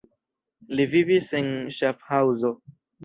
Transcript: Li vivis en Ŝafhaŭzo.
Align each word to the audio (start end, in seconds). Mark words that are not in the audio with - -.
Li 0.79 0.87
vivis 0.95 1.27
en 1.41 1.51
Ŝafhaŭzo. 1.81 2.53